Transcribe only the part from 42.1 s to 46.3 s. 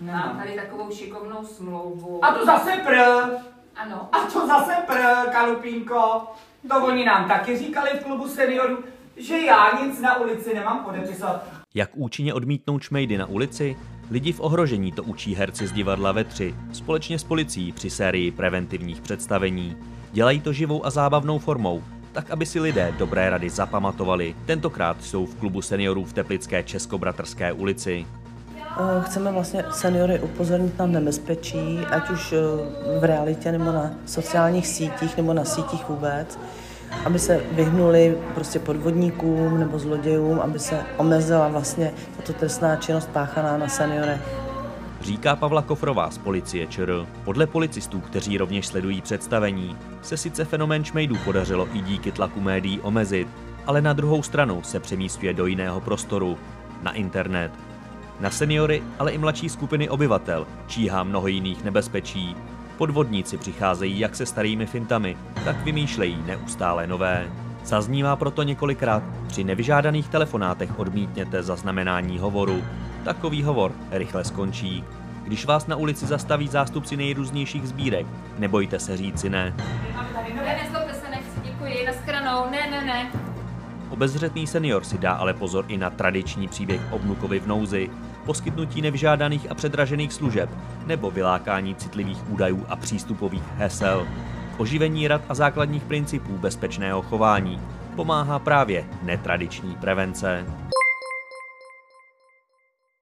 tato trestná činnost páchaná na seniorech. Říká Pavla Kofrová z